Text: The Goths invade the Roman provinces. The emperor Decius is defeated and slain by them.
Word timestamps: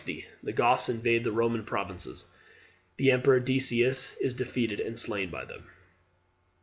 The 0.41 0.51
Goths 0.51 0.89
invade 0.89 1.23
the 1.23 1.31
Roman 1.31 1.63
provinces. 1.63 2.25
The 2.97 3.11
emperor 3.11 3.39
Decius 3.39 4.17
is 4.17 4.33
defeated 4.33 4.79
and 4.79 4.97
slain 4.99 5.29
by 5.29 5.45
them. 5.45 5.69